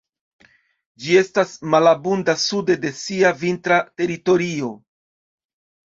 [1.03, 4.77] Ĝi estas malabunda sude de sia vintra teritorio.